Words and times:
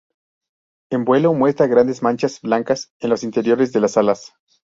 En 0.89 1.05
vuelo, 1.05 1.31
muestra 1.35 1.67
grandes 1.67 2.01
manchas 2.01 2.41
blancas 2.41 2.91
en 3.01 3.11
los 3.11 3.23
interiores 3.23 3.71
de 3.71 3.81
las 3.81 3.97
alas. 3.97 4.33